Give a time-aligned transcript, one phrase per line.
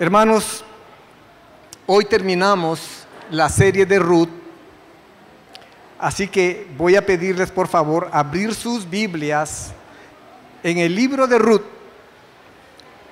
[0.00, 0.64] Hermanos,
[1.84, 4.28] hoy terminamos la serie de Ruth,
[5.98, 9.72] así que voy a pedirles por favor abrir sus Biblias
[10.62, 11.64] en el libro de Ruth,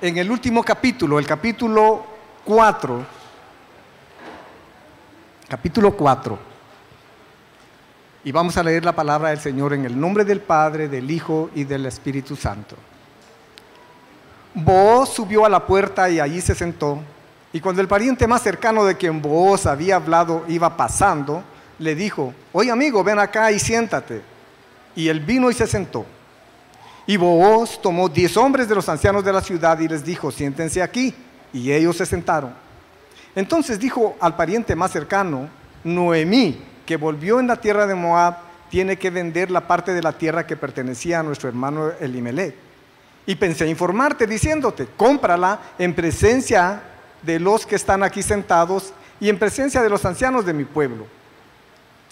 [0.01, 2.07] en el último capítulo, el capítulo
[2.45, 3.05] 4,
[5.49, 6.39] capítulo 4.
[8.23, 11.51] Y vamos a leer la palabra del Señor en el nombre del Padre, del Hijo
[11.53, 12.77] y del Espíritu Santo.
[14.59, 16.99] Booz subió a la puerta y allí se sentó.
[17.53, 21.45] Y cuando el pariente más cercano de quien Booz había hablado iba pasando,
[21.79, 24.23] le dijo, oye amigo, ven acá y siéntate.
[24.95, 26.07] Y él vino y se sentó.
[27.07, 30.83] Y Booz tomó diez hombres de los ancianos de la ciudad y les dijo, siéntense
[30.83, 31.15] aquí.
[31.53, 32.55] Y ellos se sentaron.
[33.35, 35.51] Entonces dijo al pariente más cercano,
[35.85, 38.39] Noemí, que volvió en la tierra de Moab,
[38.71, 42.66] tiene que vender la parte de la tierra que pertenecía a nuestro hermano Elimelech
[43.27, 46.81] y pensé informarte diciéndote, cómprala en presencia
[47.23, 51.07] de los que están aquí sentados y en presencia de los ancianos de mi pueblo.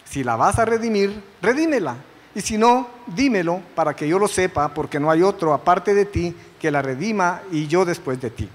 [0.04, 1.96] Si la vas a redimir, redímela.
[2.34, 6.04] Y si no, dímelo para que yo lo sepa, porque no hay otro aparte de
[6.04, 8.48] ti que la redima y yo después de ti.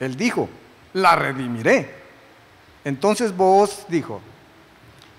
[0.00, 0.48] Él dijo,
[0.94, 2.02] la redimiré.
[2.84, 4.20] Entonces vos dijo,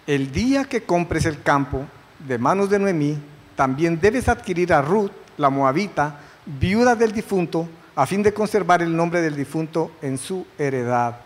[0.08, 1.85] el día que compres el campo
[2.19, 3.17] de manos de Noemí,
[3.55, 8.95] también debes adquirir a Ruth, la moabita, viuda del difunto, a fin de conservar el
[8.95, 11.17] nombre del difunto en su heredad.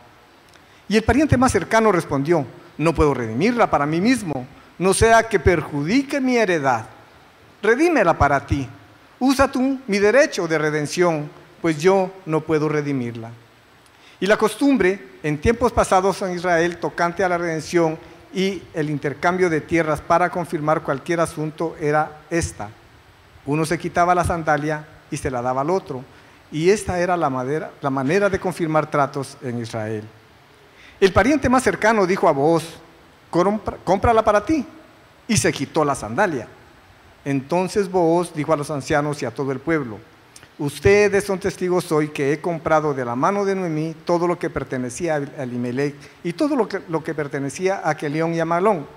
[0.89, 2.45] Y el pariente más cercano respondió,
[2.77, 4.45] no puedo redimirla para mí mismo,
[4.77, 6.85] no sea que perjudique mi heredad.
[7.61, 8.67] Redímela para ti.
[9.19, 11.29] Usa tú mi derecho de redención,
[11.61, 13.31] pues yo no puedo redimirla.
[14.19, 17.97] Y la costumbre en tiempos pasados en Israel tocante a la redención
[18.33, 22.69] y el intercambio de tierras para confirmar cualquier asunto era esta.
[23.45, 26.03] Uno se quitaba la sandalia y se la daba al otro.
[26.51, 27.29] Y esta era la,
[27.81, 30.03] la manera de confirmar tratos en Israel.
[30.99, 32.79] El pariente más cercano dijo a vos,
[33.29, 34.65] cómprala para ti.
[35.27, 36.47] Y se quitó la sandalia.
[37.25, 39.99] Entonces Booz dijo a los ancianos y a todo el pueblo,
[40.57, 44.49] ustedes son testigos hoy que he comprado de la mano de Noemí todo lo que
[44.49, 48.87] pertenecía a Elimelech y todo lo que, lo que pertenecía a Kelión y a Malón.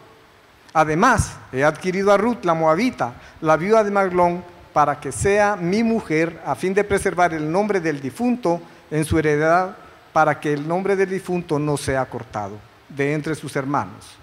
[0.73, 4.45] Además, he adquirido a Ruth, la moabita, la viuda de Maglón,
[4.81, 9.19] para que sea mi mujer, a fin de preservar el nombre del difunto en su
[9.19, 9.77] heredad,
[10.11, 12.57] para que el nombre del difunto no sea cortado
[12.89, 14.17] de entre sus hermanos.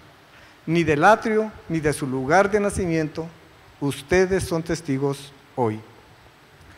[0.65, 3.27] Ni del atrio, ni de su lugar de nacimiento,
[3.79, 5.79] ustedes son testigos hoy.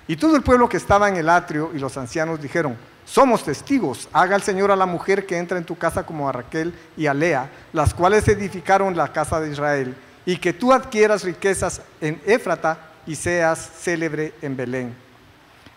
[0.10, 2.76] Y todo el pueblo que estaba en el atrio y los ancianos dijeron,
[3.06, 6.34] somos testigos, haga el Señor a la mujer que entra en tu casa como a
[6.34, 9.96] Raquel y a Lea, las cuales edificaron la casa de Israel,
[10.26, 14.94] y que tú adquieras riquezas en Éfrata y seas célebre en Belén.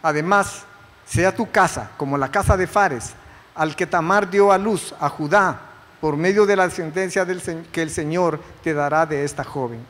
[0.02, 0.64] Además,
[1.06, 3.14] sea tu casa como la casa de Fares,
[3.54, 5.58] al que Tamar dio a luz a Judá
[5.98, 7.40] por medio de la descendencia del,
[7.72, 9.80] que el Señor te dará de esta joven.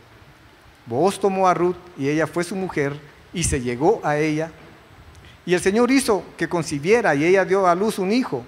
[0.86, 2.96] Vos tomó a Ruth y ella fue su mujer
[3.32, 4.52] y se llegó a ella.
[5.44, 8.44] Y el Señor hizo que concibiera y ella dio a luz un hijo.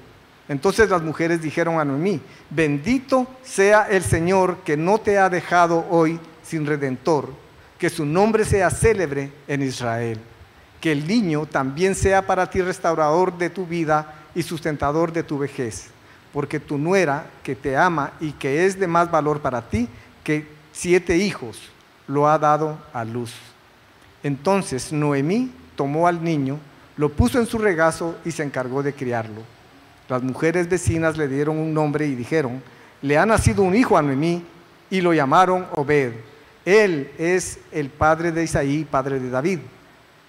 [0.49, 5.85] Entonces las mujeres dijeron a Noemí, bendito sea el Señor que no te ha dejado
[5.91, 7.43] hoy sin redentor
[7.85, 10.19] que su nombre sea célebre en Israel,
[10.81, 15.37] que el niño también sea para ti restaurador de tu vida y sustentador de tu
[15.37, 15.89] vejez,
[16.33, 19.87] porque tu nuera, que te ama y que es de más valor para ti,
[20.23, 21.61] que siete hijos,
[22.07, 23.35] lo ha dado a luz.
[24.23, 26.59] Entonces Noemí tomó al niño,
[26.97, 29.43] lo puso en su regazo y se encargó de criarlo.
[30.09, 32.63] Las mujeres vecinas le dieron un nombre y dijeron,
[33.03, 34.43] le ha nacido un hijo a Noemí
[34.89, 36.15] y lo llamaron Obed
[36.65, 39.61] él es el padre de Isaí, padre de David.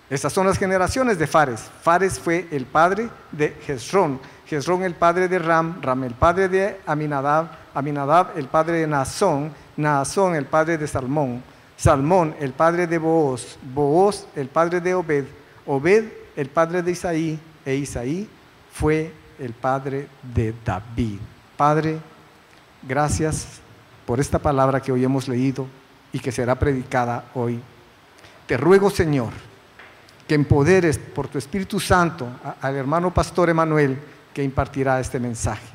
[0.09, 1.69] Estas son las generaciones de Fares.
[1.81, 6.79] Fares fue el padre de Jezrón, Jezrón el padre de Ram, Ram el padre de
[6.85, 11.41] Aminadab, Aminadab el padre de Naasón, Naasón el padre de Salmón,
[11.75, 15.25] Salmón el padre de Booz, Booz el padre de Obed,
[15.65, 18.29] Obed el padre de Isaí, e Isaí
[18.71, 21.19] fue el padre de David.
[21.57, 21.97] Padre,
[22.83, 23.47] gracias
[24.05, 25.65] por esta palabra que hoy hemos leído
[26.15, 27.59] y que será predicada hoy.
[28.47, 29.33] Te ruego, Señor,
[30.25, 32.29] que empoderes por tu Espíritu Santo
[32.61, 33.99] al hermano pastor Emanuel
[34.33, 35.67] que impartirá este mensaje.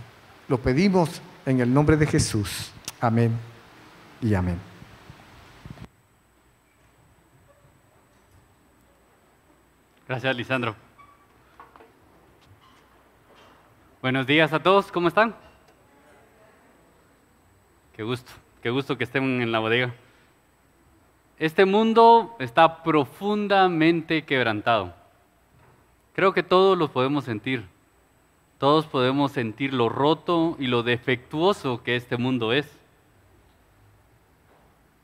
[0.49, 2.73] Lo pedimos en el nombre de Jesús.
[3.03, 3.33] Amén
[4.23, 4.59] y amén.
[10.09, 10.75] Gracias, Lisandro.
[14.01, 15.37] Buenos días a todos, ¿cómo están?
[17.95, 18.33] Qué gusto,
[18.63, 19.93] qué gusto que estén en la bodega.
[21.41, 24.93] Este mundo está profundamente quebrantado.
[26.13, 27.65] Creo que todos lo podemos sentir.
[28.59, 32.71] Todos podemos sentir lo roto y lo defectuoso que este mundo es.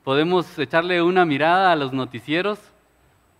[0.03, 2.59] Podemos echarle una mirada a los noticieros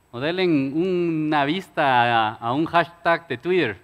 [0.10, 3.78] o darle una vista a, a un hashtag de Twitter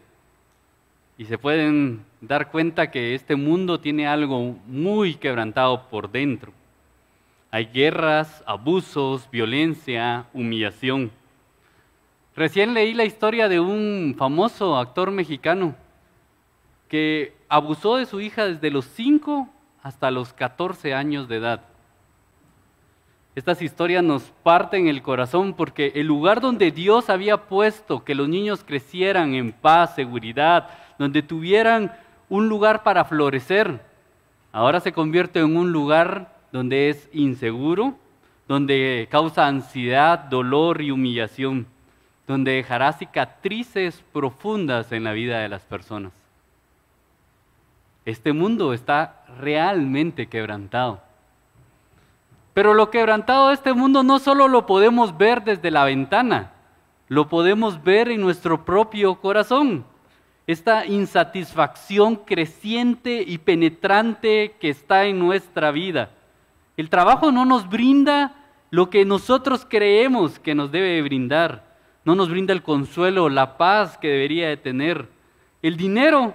[1.19, 6.51] y se pueden dar cuenta que este mundo tiene algo muy quebrantado por dentro.
[7.53, 11.11] Hay guerras, abusos, violencia, humillación.
[12.35, 15.75] Recién leí la historia de un famoso actor mexicano
[16.87, 19.47] que abusó de su hija desde los 5
[19.83, 21.61] hasta los 14 años de edad.
[23.35, 28.27] Estas historias nos parten el corazón porque el lugar donde Dios había puesto que los
[28.27, 31.93] niños crecieran en paz, seguridad, donde tuvieran
[32.29, 33.79] un lugar para florecer,
[34.51, 37.95] ahora se convierte en un lugar donde es inseguro,
[38.47, 41.65] donde causa ansiedad, dolor y humillación,
[42.27, 46.13] donde dejará cicatrices profundas en la vida de las personas.
[48.05, 51.01] Este mundo está realmente quebrantado.
[52.53, 56.51] Pero lo quebrantado de este mundo no solo lo podemos ver desde la ventana,
[57.07, 59.85] lo podemos ver en nuestro propio corazón.
[60.45, 66.11] Esta insatisfacción creciente y penetrante que está en nuestra vida
[66.77, 68.35] el trabajo no nos brinda
[68.71, 71.73] lo que nosotros creemos que nos debe brindar.
[72.05, 75.07] No nos brinda el consuelo, la paz que debería de tener.
[75.61, 76.33] El dinero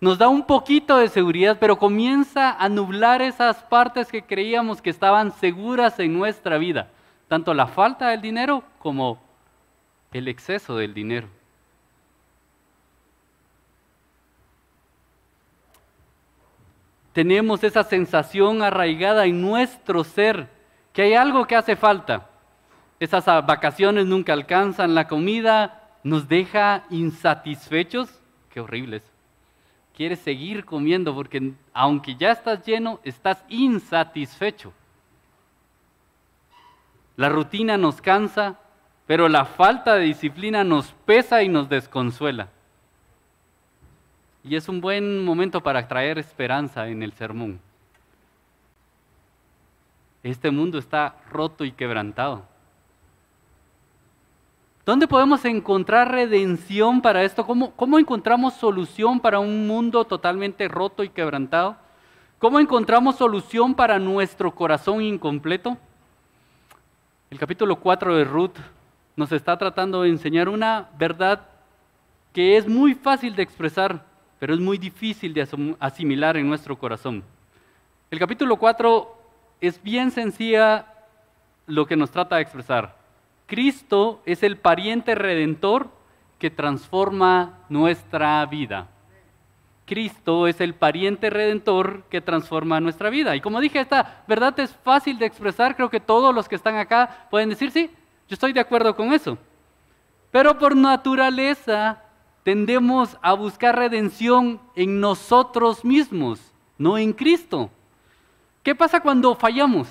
[0.00, 4.90] nos da un poquito de seguridad, pero comienza a nublar esas partes que creíamos que
[4.90, 6.90] estaban seguras en nuestra vida.
[7.26, 9.20] Tanto la falta del dinero como
[10.12, 11.28] el exceso del dinero.
[17.18, 20.48] Tenemos esa sensación arraigada en nuestro ser,
[20.92, 22.28] que hay algo que hace falta.
[23.00, 28.08] Esas vacaciones nunca alcanzan, la comida nos deja insatisfechos.
[28.50, 29.02] Qué horribles.
[29.96, 34.72] Quieres seguir comiendo porque aunque ya estás lleno, estás insatisfecho.
[37.16, 38.60] La rutina nos cansa,
[39.08, 42.50] pero la falta de disciplina nos pesa y nos desconsuela.
[44.48, 47.60] Y es un buen momento para traer esperanza en el sermón.
[50.22, 52.44] Este mundo está roto y quebrantado.
[54.86, 57.44] ¿Dónde podemos encontrar redención para esto?
[57.44, 61.76] ¿Cómo, ¿Cómo, encontramos solución para un mundo totalmente roto y quebrantado?
[62.38, 65.76] ¿Cómo encontramos solución para nuestro corazón incompleto?
[67.30, 68.56] El capítulo 4 de Ruth
[69.14, 71.42] nos está tratando de enseñar una verdad
[72.32, 74.07] que es muy fácil de expresar,
[74.38, 75.46] pero es muy difícil de
[75.80, 77.24] asimilar en nuestro corazón.
[78.10, 79.18] El capítulo 4
[79.60, 80.86] es bien sencilla
[81.66, 82.96] lo que nos trata de expresar.
[83.46, 85.90] Cristo es el pariente redentor
[86.38, 88.88] que transforma nuestra vida.
[89.86, 93.34] Cristo es el pariente redentor que transforma nuestra vida.
[93.34, 95.74] Y como dije, esta verdad es fácil de expresar.
[95.74, 97.90] Creo que todos los que están acá pueden decir, sí,
[98.28, 99.38] yo estoy de acuerdo con eso.
[100.30, 102.02] Pero por naturaleza
[102.48, 106.40] tendemos a buscar redención en nosotros mismos,
[106.78, 107.68] no en Cristo.
[108.62, 109.86] ¿Qué pasa cuando fallamos?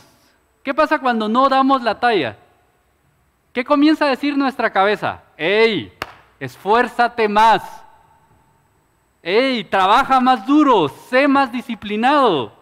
[0.64, 2.36] ¿Qué pasa cuando no damos la talla?
[3.54, 5.22] ¿Qué comienza a decir nuestra cabeza?
[5.38, 5.94] ¡Ey!
[6.40, 7.62] Esfuérzate más.
[9.22, 9.64] ¡Ey!
[9.64, 12.54] Trabaja más duro, sé más disciplinado.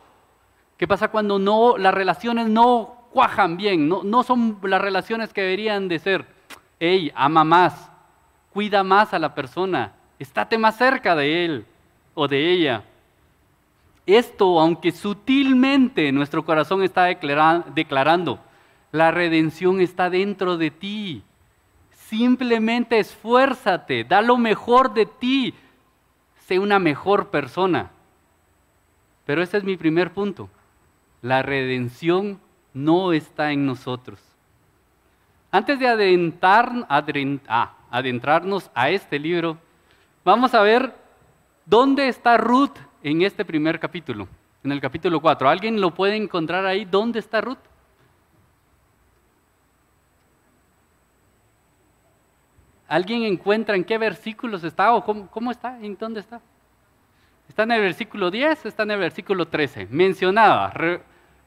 [0.76, 5.40] ¿Qué pasa cuando no, las relaciones no cuajan bien, no, no son las relaciones que
[5.40, 6.26] deberían de ser?
[6.82, 7.14] ¡Ey!
[7.16, 7.95] Ama más
[8.56, 11.66] cuida más a la persona, estate más cerca de él
[12.14, 12.86] o de ella.
[14.06, 18.40] Esto, aunque sutilmente nuestro corazón está declarando,
[18.94, 21.22] la redención está dentro de ti.
[21.92, 25.54] Simplemente esfuérzate, da lo mejor de ti,
[26.48, 27.92] sé una mejor persona.
[29.26, 30.50] Pero ese es mi primer punto.
[31.22, 32.40] La redención
[32.74, 34.22] no está en nosotros.
[35.52, 39.58] Antes de adentrar, ah, adentrarnos a este libro,
[40.26, 40.94] vamos a ver
[41.66, 44.28] dónde está Ruth en este primer capítulo,
[44.66, 45.48] en el capítulo 4.
[45.48, 46.84] ¿Alguien lo puede encontrar ahí?
[46.84, 47.58] ¿Dónde está Ruth?
[52.90, 55.80] ¿Alguien encuentra en qué versículos está o cómo, está?
[55.80, 56.42] ¿En dónde está?
[57.48, 59.88] Está en el versículo 10, está en el versículo 13.
[59.90, 60.74] Mencionaba,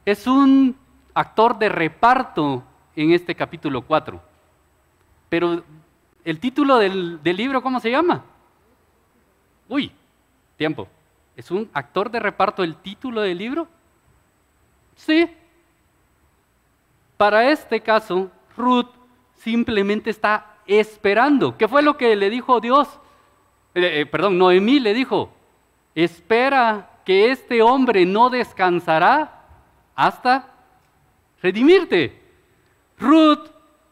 [0.07, 0.75] es un
[1.13, 2.65] actor de reparto
[2.97, 4.21] en este capítulo 4.
[5.29, 5.63] Pero
[6.25, 8.25] el título del, libro, ¿cómo se llama?
[9.69, 9.93] Uy,
[10.57, 10.89] tiempo.
[11.37, 13.69] ¿Es un actor de reparto el título del libro?
[14.97, 15.31] Sí.
[17.17, 18.91] Para este caso, Ruth
[19.37, 21.57] simplemente está esperando.
[21.57, 22.89] ¿Qué fue lo que le dijo Dios?
[23.75, 25.31] eh, eh, perdón, Noemí le dijo,
[25.95, 29.45] espera que este hombre no descansará
[29.95, 30.49] hasta
[31.43, 32.21] redimirte.
[32.99, 33.49] Ruth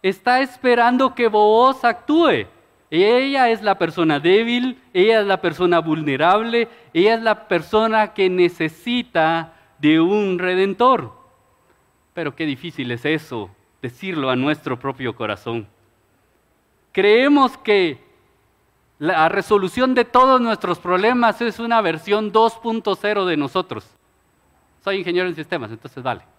[0.09, 2.47] está esperando que vos actúe.
[2.91, 8.31] Ella es la persona débil, ella es la persona vulnerable, ella es la persona que
[8.31, 11.13] necesita de un redentor.
[12.15, 13.51] Pero qué difícil es eso,
[13.83, 15.67] decirlo a nuestro propio corazón.
[16.93, 17.99] Creemos que
[18.99, 23.91] la resolución de todos nuestros problemas es una versión 2.0 de nosotros.
[24.83, 26.36] Soy ingeniero en sistemas, entonces vale.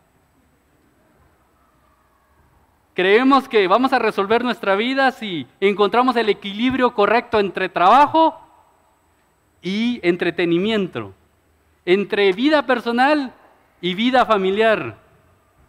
[2.97, 8.41] Creemos que vamos a resolver nuestra vida si encontramos el equilibrio correcto entre trabajo
[9.61, 11.13] y entretenimiento,
[11.85, 13.35] entre vida personal
[13.81, 14.97] y vida familiar,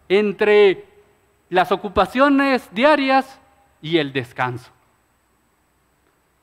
[0.08, 0.86] entre
[1.50, 3.38] las ocupaciones diarias
[3.82, 4.70] y el descanso.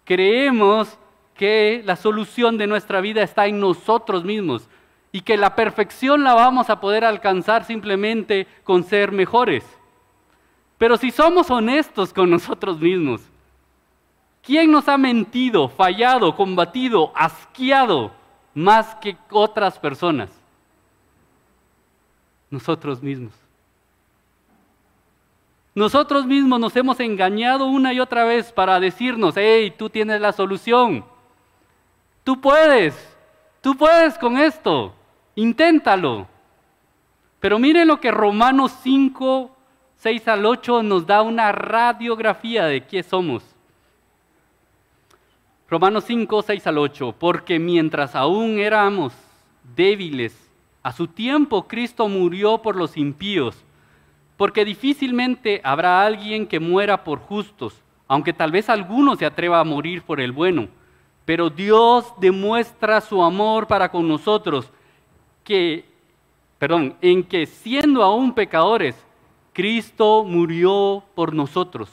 [0.04, 1.00] Creemos
[1.34, 4.70] que la solución de nuestra vida está en nosotros mismos
[5.12, 9.66] y que la perfección la vamos a poder alcanzar simplemente con ser mejores.
[10.78, 13.22] Pero si somos honestos con nosotros mismos,
[14.44, 18.12] ¿quién nos ha mentido, fallado, combatido, asqueado
[18.54, 20.30] más que otras personas?
[22.50, 23.34] Nosotros mismos.
[25.74, 30.32] Nosotros mismos nos hemos engañado una y otra vez para decirnos, hey, tú tienes la
[30.32, 31.04] solución.
[32.24, 32.96] Tú puedes,
[33.62, 34.94] tú puedes con esto,
[35.36, 36.28] inténtalo.
[37.42, 39.55] Pero miren lo que Romanos 5,
[39.98, 43.44] 6 al 8 nos da una radiografía de quién somos.
[45.70, 49.14] Romanos 5, 6 al 8, porque mientras aún éramos
[49.76, 50.38] débiles,
[50.84, 53.58] a su tiempo Cristo murió por los impíos,
[54.38, 59.64] porque difícilmente habrá alguien que muera por justos, aunque tal vez alguno se atreva a
[59.64, 60.68] morir por el bueno.
[61.26, 64.72] Pero Dios demuestra su amor para con nosotros,
[65.44, 65.86] que,
[66.60, 68.96] perdón, en que siendo aún pecadores,
[69.56, 71.90] Cristo murió por nosotros.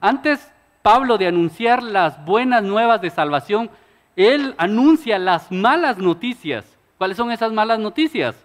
[0.00, 0.50] Antes
[0.82, 3.70] Pablo de anunciar las buenas nuevas de salvación,
[4.14, 6.64] él anuncia las malas noticias.
[6.96, 8.36] ¿Cuáles son esas malas noticias?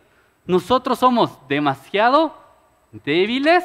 [0.48, 2.36] Nosotros somos demasiado
[2.92, 3.64] débiles,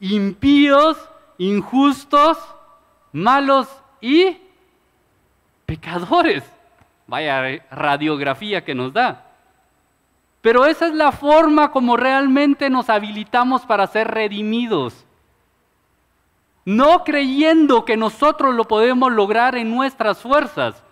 [0.00, 0.98] impíos,
[1.38, 2.38] injustos,
[3.12, 3.68] malos
[4.00, 4.38] y
[5.66, 6.42] pecadores.
[7.06, 9.31] Vaya radiografía que nos da.
[10.42, 15.06] Pero esa es la forma como realmente nos habilitamos para ser redimidos.
[16.64, 20.82] No creyendo que nosotros lo podemos lograr en nuestras fuerzas,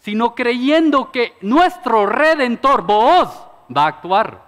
[0.00, 3.28] sino creyendo que nuestro redentor, vos,
[3.74, 4.42] va a actuar.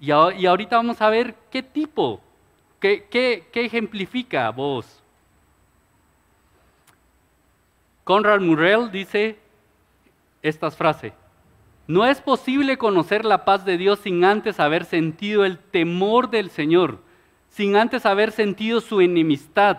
[0.00, 2.20] Y, ahorita vamos a ver qué tipo,
[2.80, 5.00] qué, ejemplifica vos.
[8.02, 9.38] Conrad Murrell dice
[10.42, 11.21] estas frases.
[11.86, 16.50] No es posible conocer la paz de Dios sin antes haber sentido el temor del
[16.50, 17.00] Señor,
[17.48, 19.78] sin antes haber sentido su enemistad.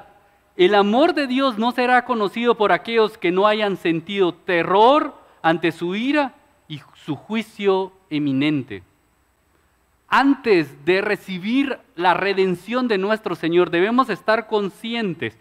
[0.56, 5.72] El amor de Dios no será conocido por aquellos que no hayan sentido terror ante
[5.72, 6.36] su ira
[6.68, 8.84] y su juicio eminente.
[10.08, 15.36] Antes de recibir la redención de nuestro Señor, debemos estar conscientes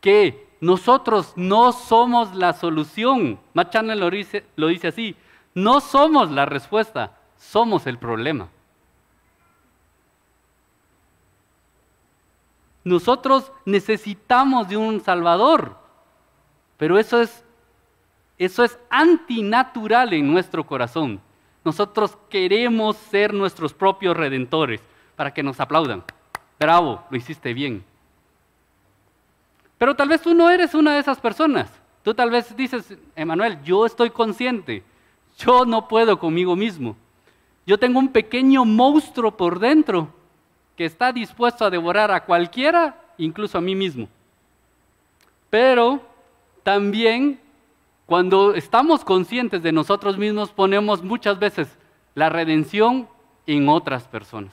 [0.00, 3.40] que nosotros no somos la solución.
[4.12, 5.16] Dice, lo dice así,
[5.54, 8.48] no somos la respuesta, somos el problema.
[12.84, 15.76] Nosotros necesitamos de un Salvador,
[16.76, 17.44] pero eso es,
[18.38, 21.20] eso es antinatural en nuestro corazón.
[21.64, 24.80] Nosotros queremos ser nuestros propios redentores
[25.16, 26.02] para que nos aplaudan.
[26.58, 27.84] Bravo, lo hiciste bien.
[29.76, 31.70] Pero tal vez tú no eres una de esas personas.
[32.02, 34.82] Tú tal vez dices, Emanuel, yo estoy consciente
[35.38, 36.96] yo no puedo conmigo mismo.
[37.66, 40.08] Yo tengo un pequeño monstruo por dentro
[40.76, 44.08] que está dispuesto a devorar a cualquiera, incluso a mí mismo.
[45.50, 46.00] Pero
[46.62, 47.40] también
[48.06, 51.68] cuando estamos conscientes de nosotros mismos ponemos muchas veces
[52.14, 53.08] la redención
[53.46, 54.52] en otras personas.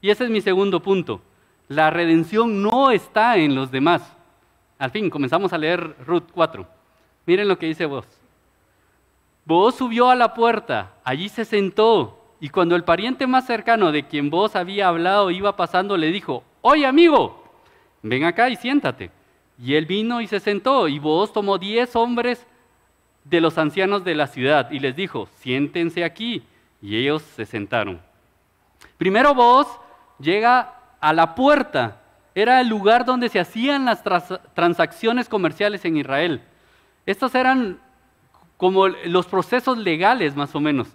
[0.00, 1.20] Y ese es mi segundo punto.
[1.68, 4.02] La redención no está en los demás.
[4.78, 6.66] Al fin, comenzamos a leer Ruth 4.
[7.26, 8.19] Miren lo que dice vos.
[9.50, 14.06] Vos subió a la puerta, allí se sentó, y cuando el pariente más cercano de
[14.06, 17.42] quien vos había hablado iba pasando, le dijo, oye amigo,
[18.00, 19.10] ven acá y siéntate.
[19.60, 22.46] Y él vino y se sentó, y vos tomó diez hombres
[23.24, 26.44] de los ancianos de la ciudad y les dijo, siéntense aquí.
[26.80, 28.00] Y ellos se sentaron.
[28.98, 29.66] Primero vos
[30.20, 32.00] llega a la puerta
[32.36, 34.04] era el lugar donde se hacían las
[34.54, 36.40] transacciones comerciales en Israel.
[37.04, 37.80] Estos eran
[38.60, 40.86] como los procesos legales más o menos.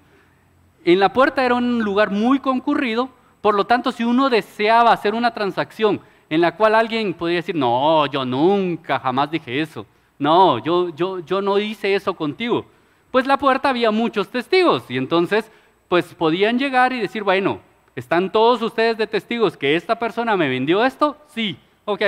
[0.86, 3.10] En la puerta era un lugar muy concurrido,
[3.42, 7.56] por lo tanto si uno deseaba hacer una transacción en la cual alguien podía decir,
[7.56, 9.88] no, yo nunca, jamás dije eso,
[10.20, 12.68] no, yo, yo, yo no hice eso contigo,
[13.10, 15.52] pues la puerta había muchos testigos y entonces
[15.88, 17.62] pues podían llegar y decir, bueno,
[17.96, 21.18] ¿están todos ustedes de testigos que esta persona me vendió esto?
[21.30, 22.04] Sí, ok.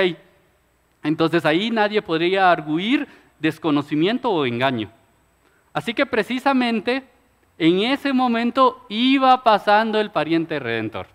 [1.02, 3.08] Entonces ahí nadie podría arguir
[3.40, 4.92] desconocimiento o engaño.
[5.78, 7.04] Así que precisamente
[7.56, 11.06] en ese momento iba pasando el pariente redentor.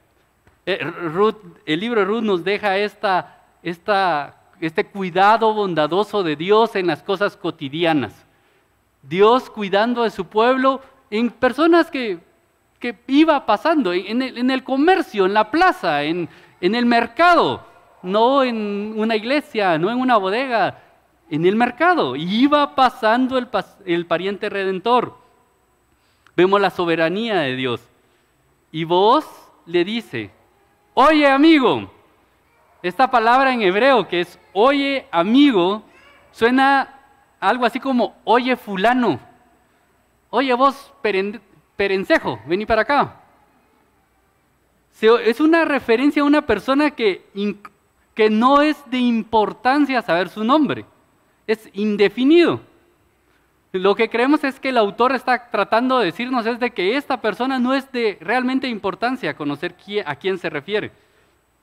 [0.65, 0.79] Eh,
[1.65, 7.35] el libro de Ruth nos deja esta, este cuidado bondadoso de Dios en las cosas
[7.35, 8.13] cotidianas.
[9.01, 10.79] Dios cuidando de su pueblo
[11.11, 12.19] en personas que,
[12.79, 16.29] que iba pasando, en el, en el, comercio, en la plaza, en,
[16.61, 17.67] en el mercado,
[18.01, 20.79] no en una iglesia, no en una bodega,
[21.29, 22.15] en el mercado.
[22.15, 25.17] Iba pasando el, pariente redentor.
[26.35, 27.81] Vemos la soberanía de Dios.
[28.71, 29.25] Y vos
[29.65, 30.31] le dice,
[30.93, 31.91] oye amigo,
[32.81, 35.83] esta palabra en hebreo que es oye amigo,
[36.31, 36.99] suena
[37.39, 39.19] algo así como oye fulano.
[40.31, 40.91] Oye vos,
[41.77, 43.19] perencejo, vení para acá.
[44.99, 47.23] Es una referencia a una persona que
[48.31, 50.85] no es de importancia saber su nombre
[51.47, 52.61] es indefinido.
[53.71, 57.21] Lo que creemos es que el autor está tratando de decirnos es de que esta
[57.21, 60.91] persona no es de realmente importancia conocer a quién se refiere.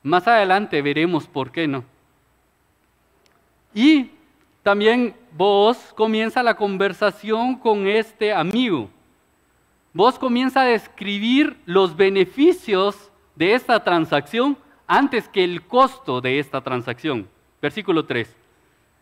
[0.03, 1.85] Más adelante veremos por qué no.
[3.73, 4.11] Y
[4.65, 8.91] también vos comienza la conversación con este amigo.
[9.93, 16.61] Vos comienza a describir los beneficios de esta transacción antes que el costo de esta
[16.61, 17.29] transacción.
[17.63, 18.39] Versículo 3.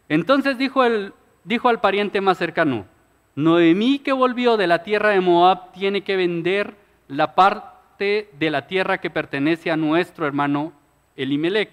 [0.09, 0.83] Entonces dijo,
[1.45, 2.87] dijo al pariente más cercano,
[3.35, 6.75] Noemí que volvió de la tierra de Moab tiene que vender
[7.07, 10.73] la parte de la tierra que pertenece a nuestro hermano
[11.17, 11.71] Elimelech.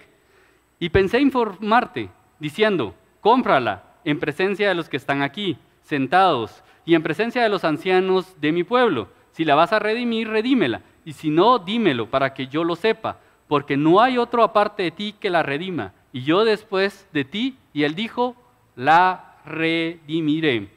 [0.79, 7.01] Y pensé informarte, diciendo, cómprala en presencia de los que están aquí, sentados, y en
[7.01, 9.07] presencia de los ancianos de mi pueblo.
[9.31, 10.81] Si la vas a redimir, redímela.
[11.03, 13.17] Y si no, dímelo para que yo lo sepa,
[13.47, 17.57] porque no hay otro aparte de ti que la redima y yo después de ti.
[17.73, 18.37] Y él dijo,
[18.77, 20.69] la redimiré.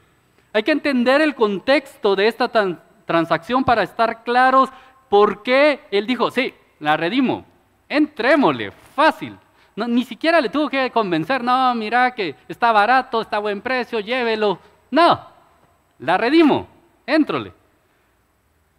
[0.53, 2.51] Hay que entender el contexto de esta
[3.07, 4.69] transacción para estar claros
[5.09, 7.45] por qué él dijo, sí, la redimo,
[7.89, 9.37] entrémosle, fácil.
[9.77, 14.01] ni siquiera le tuvo que convencer, no, mira que está barato, está a buen precio,
[14.01, 14.59] llévelo.
[14.91, 15.21] No,
[16.01, 16.67] la redimo,
[17.07, 17.53] éntrole.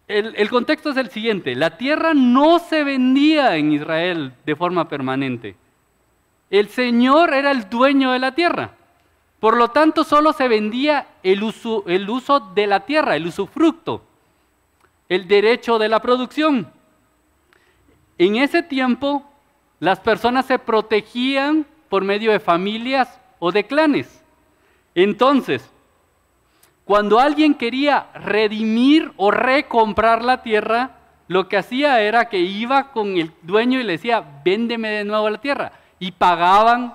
[0.06, 4.90] El, el, contexto es el siguiente, la tierra no se vendía en Israel de forma
[4.90, 5.56] permanente.
[6.50, 8.72] El Señor era el dueño de la tierra.
[9.38, 14.02] Por lo tanto, solo se vendía el uso, el uso de la tierra, el usufructo,
[15.08, 16.70] el derecho de la producción.
[18.18, 19.24] En ese tiempo,
[19.78, 24.22] las personas se protegían por medio de familias o de clanes.
[24.94, 25.70] Entonces,
[26.84, 33.16] cuando alguien quería redimir o recomprar la tierra, lo que hacía era que iba con
[33.16, 36.94] el dueño y le decía, véndeme de nuevo la tierra y pagaban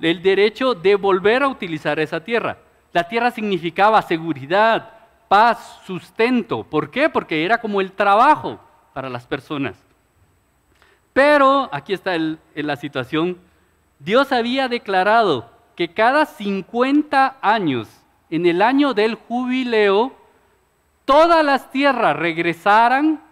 [0.00, 2.58] el derecho de volver a utilizar esa tierra.
[2.92, 4.90] La tierra significaba seguridad,
[5.28, 6.64] paz, sustento.
[6.64, 7.08] ¿Por qué?
[7.08, 8.60] Porque era como el trabajo
[8.92, 9.76] para las personas.
[11.12, 12.12] Pero, aquí está
[12.54, 13.38] la situación,
[13.98, 17.88] Dios había declarado que cada 50 años,
[18.28, 20.12] en el año del jubileo,
[21.04, 23.22] todas las tierras regresaran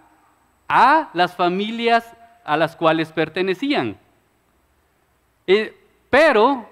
[0.69, 3.99] a las familias a las cuales pertenecían.
[6.11, 6.69] Pero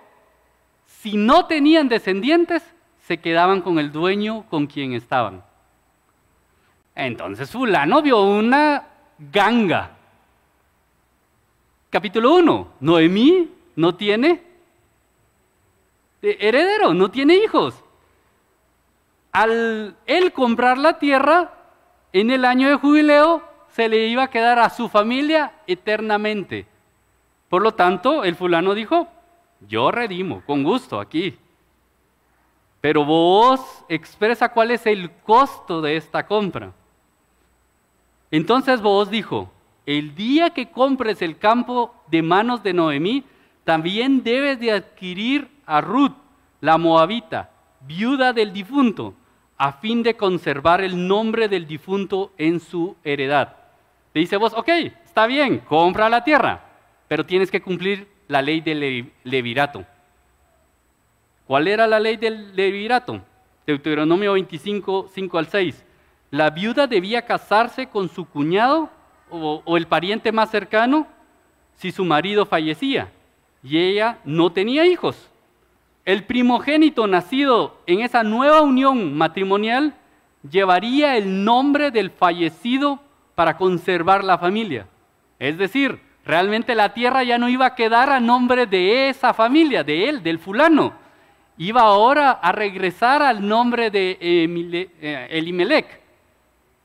[0.86, 2.62] si no tenían descendientes,
[3.00, 5.42] se quedaban con el dueño con quien estaban.
[6.94, 8.86] Entonces fulano vio una
[9.18, 9.92] ganga.
[11.90, 12.72] Capítulo 1.
[12.80, 14.42] Noemí no tiene
[16.20, 17.74] heredero, no tiene hijos.
[19.32, 21.54] Al él comprar la tierra,
[22.12, 26.66] en el año de jubileo, se le iba a quedar a su familia eternamente.
[27.48, 29.08] Por lo tanto, el fulano dijo,
[29.66, 31.36] yo redimo, con gusto, aquí.
[32.80, 36.72] Pero vos expresa cuál es el costo de esta compra.
[38.30, 39.50] Entonces vos dijo,
[39.86, 43.24] el día que compres el campo de manos de Noemí,
[43.64, 46.14] también debes de adquirir a Ruth,
[46.60, 49.14] la moabita, viuda del difunto,
[49.56, 53.56] a fin de conservar el nombre del difunto en su heredad.
[54.14, 54.68] Le dice vos, ok,
[55.04, 56.67] está bien, compra la tierra,
[57.08, 59.84] pero tienes que cumplir la ley del levirato.
[61.46, 63.22] ¿Cuál era la ley del levirato?
[63.66, 65.84] Deuteronomio 25, 5 al 6.
[66.30, 68.90] La viuda debía casarse con su cuñado
[69.30, 71.06] o, o el pariente más cercano
[71.76, 73.10] si su marido fallecía
[73.62, 75.30] y ella no tenía hijos.
[76.04, 79.94] El primogénito nacido en esa nueva unión matrimonial
[80.48, 83.00] llevaría el nombre del fallecido
[83.34, 84.86] para conservar la familia.
[85.38, 89.82] Es decir, realmente la tierra ya no iba a quedar a nombre de esa familia,
[89.82, 90.92] de él, del fulano.
[91.56, 95.86] Iba ahora a regresar al nombre de eh, Elimelech.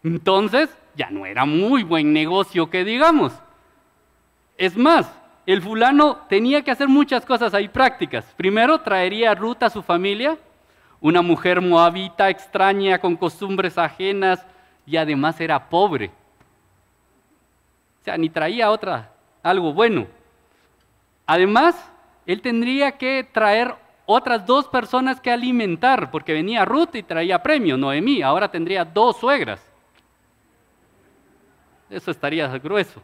[0.01, 3.33] Entonces, ya no era muy buen negocio que digamos.
[4.57, 5.11] Es más,
[5.45, 8.23] el fulano tenía que hacer muchas cosas ahí prácticas.
[8.37, 10.37] Primero, traería a Ruth a su familia,
[11.01, 14.45] una mujer moabita extraña con costumbres ajenas
[14.85, 16.11] y además era pobre.
[17.99, 19.12] O sea, ni traía otra,
[19.43, 20.07] algo bueno.
[21.27, 21.75] Además,
[22.25, 23.75] él tendría que traer
[24.05, 29.17] otras dos personas que alimentar, porque venía Ruth y traía premio, Noemí, ahora tendría dos
[29.17, 29.61] suegras.
[31.89, 33.01] Eso estaría grueso.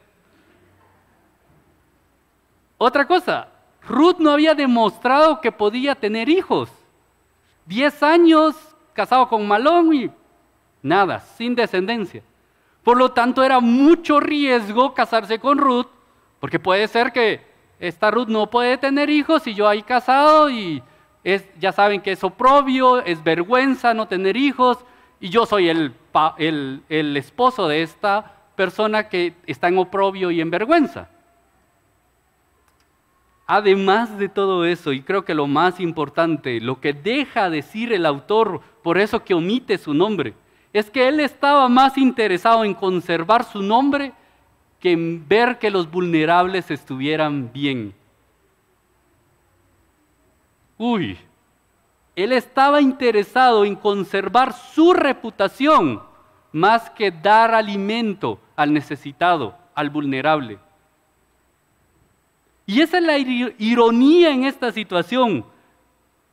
[2.77, 3.49] Otra cosa,
[3.87, 6.69] Ruth no había demostrado que podía tener hijos.
[7.65, 8.55] Diez años
[8.93, 10.11] casado con Malón y
[10.81, 12.23] nada, sin descendencia.
[12.83, 15.87] Por lo tanto, era mucho riesgo casarse con Ruth,
[16.39, 17.41] porque puede ser que
[17.79, 20.83] esta Ruth no puede tener hijos y yo ahí casado y
[21.23, 24.77] es, ya saben que es oprobio, es vergüenza no tener hijos
[25.19, 25.93] y yo soy el,
[26.89, 31.09] esposo de esta persona que está en oprobio y en vergüenza.
[33.45, 38.05] Además de todo eso, y creo que lo más importante, lo que deja decir el
[38.05, 40.35] autor, por eso que omite su nombre,
[40.71, 44.13] es que él estaba más interesado en conservar su nombre
[44.79, 47.93] que en ver que los vulnerables estuvieran bien.
[50.77, 51.17] Uy,
[52.15, 56.01] él estaba interesado en conservar su reputación
[56.51, 60.59] más que dar alimento al necesitado, al vulnerable.
[62.65, 65.45] Y esa es la ironía en esta situación.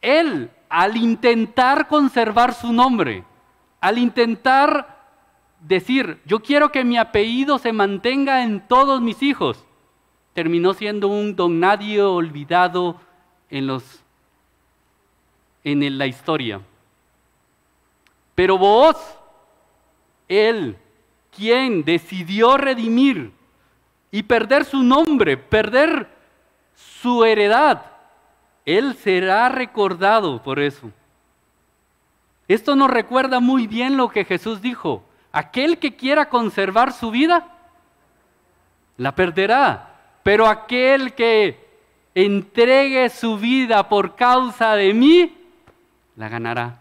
[0.00, 3.24] Él, al intentar conservar su nombre,
[3.80, 4.95] al intentar
[5.60, 9.64] decir, yo quiero que mi apellido se mantenga en todos mis hijos,
[10.32, 13.00] terminó siendo un don nadie olvidado
[13.50, 14.04] en, los,
[15.64, 16.60] en la historia.
[18.34, 18.96] Pero vos,
[20.28, 20.76] él,
[21.34, 23.32] quien decidió redimir
[24.10, 26.08] y perder su nombre, perder
[26.74, 27.82] su heredad,
[28.64, 30.90] él será recordado por eso.
[32.48, 35.02] Esto nos recuerda muy bien lo que Jesús dijo.
[35.37, 37.46] Aquel que quiera conservar su vida,
[38.96, 39.94] la perderá.
[40.22, 41.62] Pero aquel que
[42.14, 45.37] entregue su vida por causa de mí,
[46.16, 46.81] la ganará.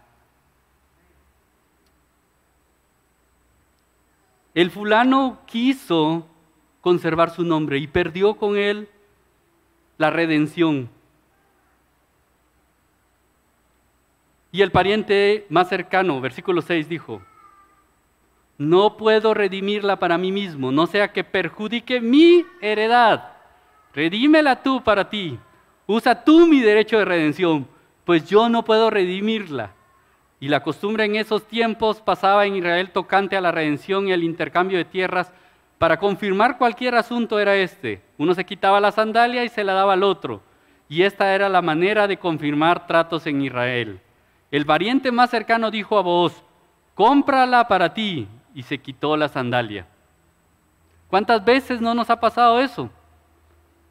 [4.54, 6.26] El fulano quiso
[6.80, 8.88] conservar su nombre y perdió con él
[9.98, 10.88] la redención.
[14.50, 17.20] Y el pariente más cercano, versículo 6, dijo,
[18.58, 23.32] no puedo redimirla para mí mismo, no sea que perjudique mi heredad.
[23.94, 25.38] Redímela tú para ti.
[25.86, 27.68] Usa tú mi derecho de redención,
[28.04, 29.72] pues yo no puedo redimirla.
[30.40, 34.24] Y la costumbre en esos tiempos pasaba en Israel tocante a la redención y el
[34.24, 35.32] intercambio de tierras.
[35.78, 38.02] Para confirmar cualquier asunto era este.
[38.18, 40.42] Uno se quitaba la sandalia y se la daba al otro.
[40.88, 44.00] Y esta era la manera de confirmar tratos en Israel.
[44.50, 46.44] El pariente más cercano dijo a vos,
[46.94, 49.86] cómprala para ti, y se quitó la sandalia.
[51.08, 52.88] ¿Cuántas veces no nos ha pasado eso?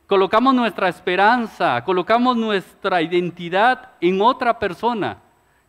[0.08, 5.18] Colocamos nuestra esperanza, colocamos nuestra identidad en otra persona.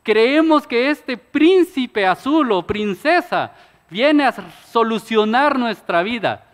[0.03, 3.53] Creemos que este príncipe azul o princesa
[3.91, 6.47] viene a solucionar nuestra vida.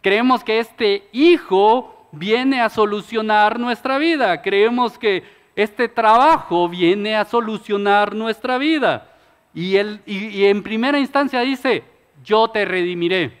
[0.00, 4.40] Creemos que este hijo viene a solucionar nuestra vida.
[4.40, 5.22] Creemos que
[5.54, 9.10] este trabajo viene a solucionar nuestra vida.
[9.54, 11.84] Y, él, y, en primera instancia dice,
[12.24, 13.38] yo te redimiré.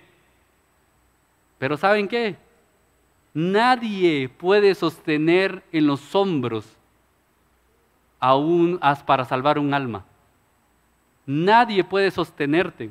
[1.58, 2.36] Pero ¿saben qué?
[3.32, 6.64] Nadie puede sostener en los hombros
[8.20, 10.04] aún para salvar un alma.
[11.26, 12.90] Nadie puede sostenerte.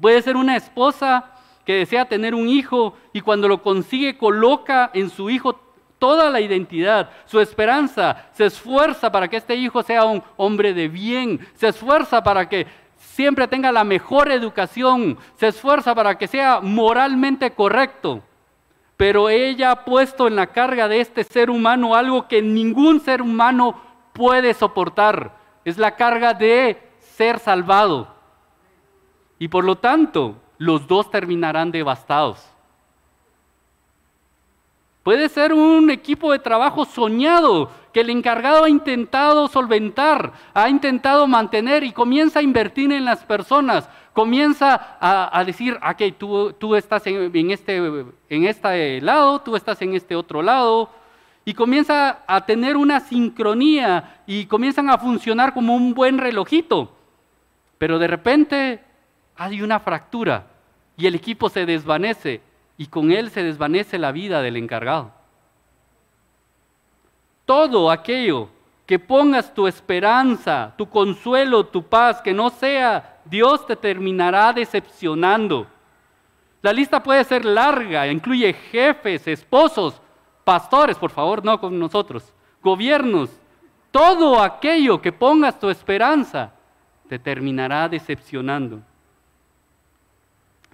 [0.00, 1.32] Puede ser una esposa
[1.66, 5.60] que desea tener un hijo y cuando lo consigue coloca en su hijo
[6.06, 10.86] toda la identidad, su esperanza, se esfuerza para que este hijo sea un hombre de
[10.86, 12.64] bien, se esfuerza para que
[12.96, 18.22] siempre tenga la mejor educación, se esfuerza para que sea moralmente correcto.
[18.96, 23.20] pero ella ha puesto en la carga de este ser humano algo que ningún ser
[23.20, 23.78] humano
[24.12, 25.32] puede soportar.
[25.64, 28.14] Es la carga de ser salvado.
[29.40, 32.55] Y por lo tanto, los dos terminarán devastados.
[35.06, 41.28] Puede ser un equipo de trabajo soñado que el encargado ha intentado solventar, ha intentado
[41.28, 47.06] mantener y comienza a invertir en las personas, comienza a, decir, ok, tú, tú estás
[47.06, 47.76] en, este,
[48.28, 50.90] en este lado, tú estás en este otro lado,
[51.44, 56.90] y comienza a tener una sincronía y comienzan a funcionar como un buen relojito.
[57.78, 58.80] Pero de repente
[59.36, 60.48] hay una fractura
[60.96, 62.40] y el equipo se desvanece
[62.78, 65.12] y con él se desvanece la vida del encargado.
[67.44, 68.48] Todo aquello
[68.86, 75.66] que pongas tu esperanza, tu consuelo, tu paz, que no sea Dios te terminará decepcionando.
[76.62, 80.00] La lista puede ser larga, incluye jefes, esposos,
[80.44, 83.30] pastores, por favor, no con nosotros, gobiernos.
[83.90, 86.52] Todo aquello que pongas tu esperanza
[87.08, 88.80] te terminará decepcionando.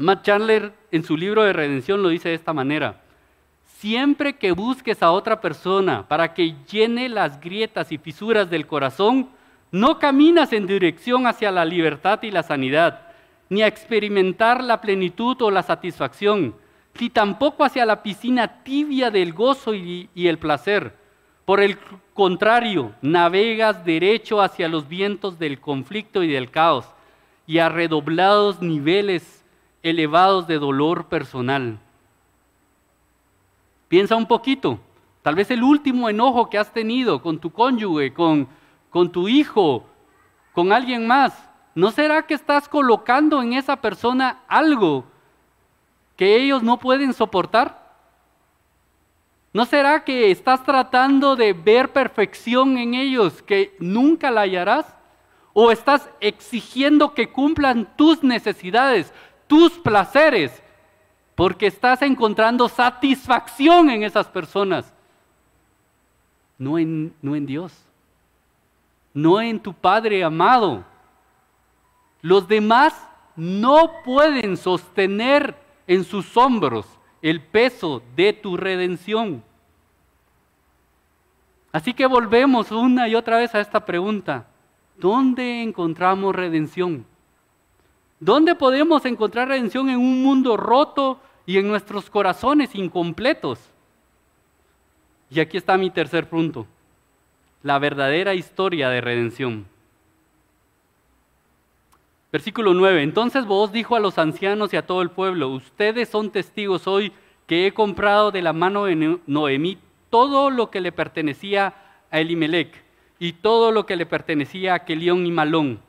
[0.02, 3.02] Matt Chandler en su libro de redención lo dice de esta manera.
[3.78, 9.28] Siempre que busques a otra persona para que llene las grietas y fisuras del corazón,
[9.70, 13.00] no caminas en dirección hacia la libertad y la sanidad,
[13.48, 16.56] ni a experimentar la plenitud o la satisfacción,
[16.98, 20.96] ni tampoco hacia la piscina tibia del gozo y, y el placer.
[21.44, 21.78] Por el
[22.12, 26.86] contrario, navegas derecho hacia los vientos del conflicto y del caos,
[27.46, 29.41] y a redoblados niveles
[29.82, 31.78] elevados de dolor personal.
[33.88, 34.78] Piensa un poquito,
[35.22, 38.48] tal vez el último enojo que has tenido con tu cónyuge, con,
[38.90, 39.84] con tu hijo,
[40.52, 41.50] con alguien más.
[41.74, 45.04] ¿No será que estás colocando en esa persona algo
[46.16, 47.82] que ellos no pueden soportar?
[49.52, 54.86] ¿No será que estás tratando de ver perfección en ellos que nunca la hallarás?
[55.52, 59.12] ¿O estás exigiendo que cumplan tus necesidades,
[59.52, 60.62] tus placeres,
[61.34, 64.90] porque estás encontrando satisfacción en esas personas,
[66.56, 67.70] no en, no en Dios,
[69.12, 70.86] no en tu Padre amado.
[72.22, 72.94] Los demás
[73.36, 75.54] no pueden sostener
[75.86, 76.86] en sus hombros
[77.20, 79.44] el peso de tu redención.
[81.72, 84.46] Así que volvemos una y otra vez a esta pregunta.
[84.96, 87.11] ¿Dónde encontramos redención?
[88.22, 93.58] ¿Dónde podemos encontrar redención en un mundo roto y en nuestros corazones incompletos?
[95.28, 96.64] Y aquí está mi tercer punto,
[97.64, 99.66] la verdadera historia de redención.
[102.30, 103.02] Versículo 9.
[103.02, 107.10] Entonces vos dijo a los ancianos y a todo el pueblo, ustedes son testigos hoy
[107.48, 109.78] que he comprado de la mano de Noemí
[110.10, 111.74] todo lo que le pertenecía
[112.08, 112.84] a Elimelech
[113.18, 115.80] y todo lo que le pertenecía a Kelión y Malón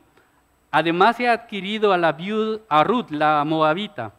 [0.74, 4.12] Además he adquirido a, la viuda, a Ruth, la moabita,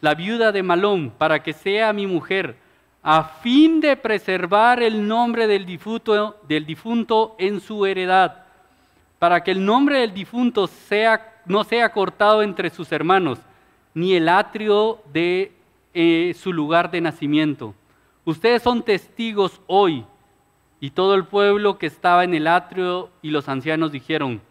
[0.00, 2.56] la viuda de Malón, para que sea mi mujer,
[3.04, 8.46] a fin de preservar el nombre del difunto, en su heredad,
[9.20, 10.68] para que el nombre del difunto
[11.46, 13.38] no sea cortado entre sus hermanos,
[13.94, 15.52] ni el atrio de
[15.94, 17.76] eh, su lugar de nacimiento.
[18.24, 20.04] Ustedes son testigos hoy.
[20.80, 24.42] Y todo el pueblo que estaba en el atrio y los ancianos dijeron,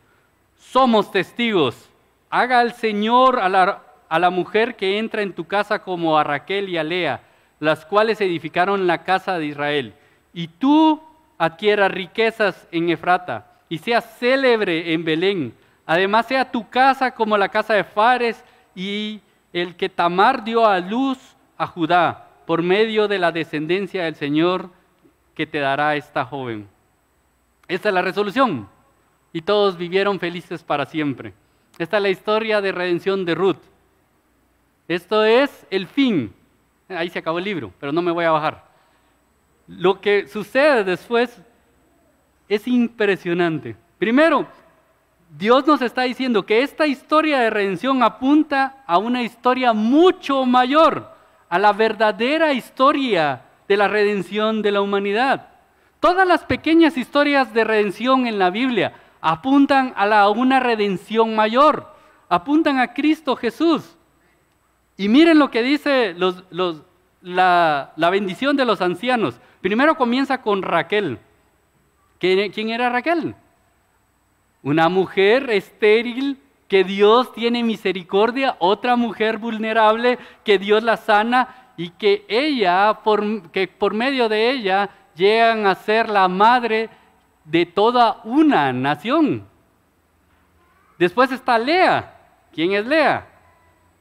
[0.62, 1.90] somos testigos.
[2.30, 6.24] Haga el Señor a la, a la mujer que entra en tu casa como a
[6.24, 7.22] Raquel y a Lea,
[7.60, 9.94] las cuales edificaron la casa de Israel.
[10.34, 11.02] Y tú
[11.38, 15.54] adquieras riquezas en Efrata y seas célebre en Belén.
[15.86, 18.42] Además sea tu casa como la casa de Fares
[18.76, 19.20] y
[19.52, 21.18] el que Tamar dio a luz
[21.58, 24.70] a Judá por medio de la descendencia del Señor
[25.36, 26.70] que te dará esta joven.
[27.68, 28.70] Esta es la resolución
[29.34, 31.34] y todos vivieron felices para siempre.
[31.78, 33.62] Esta es la historia de redención de Ruth.
[34.88, 36.34] Esto es el fin.
[36.90, 38.66] Ahí se acabó el libro, pero no me voy a bajar.
[39.68, 41.42] Lo que sucede después
[42.50, 43.76] es impresionante.
[43.98, 44.46] Primero,
[45.38, 51.10] Dios nos está diciendo que esta historia de redención apunta a una historia mucho mayor,
[51.48, 55.48] a la verdadera historia de la redención de la humanidad.
[56.02, 61.94] Todas las pequeñas historias de redención en la Biblia apuntan a la, una redención mayor,
[62.28, 63.96] apuntan a Cristo Jesús.
[64.98, 66.16] Y miren lo que dice
[67.22, 69.40] la, bendición de los ancianos.
[69.62, 71.20] Primero comienza con Raquel.
[72.20, 73.36] ¿Quién era Raquel?
[74.64, 81.90] Una mujer estéril que Dios tiene misericordia, otra mujer vulnerable que Dios la sana y
[81.90, 86.90] que ella, por, que por medio de ella, llegan a ser la madre
[87.46, 89.46] de toda una nación.
[90.98, 92.18] Después está Lea.
[92.54, 93.28] ¿Quién es Lea?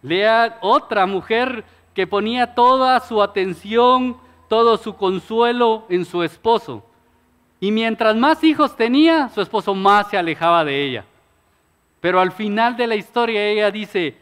[0.02, 4.16] Lea, otra mujer que ponía toda su atención,
[4.48, 6.84] todo su consuelo en su esposo.
[7.60, 11.04] Y mientras más hijos tenía, su esposo más se alejaba de ella.
[12.00, 14.16] Pero al final de la historia ella dice,